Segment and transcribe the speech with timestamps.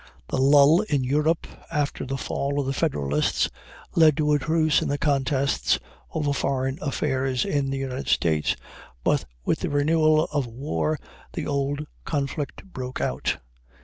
[0.29, 3.51] The lull in Europe, after the fall of the Federalists,
[3.93, 5.77] led to a truce in the contests
[6.11, 8.55] over foreign affairs in the United States,
[9.03, 10.97] but with the renewal of war
[11.33, 13.37] the old conflict broke out.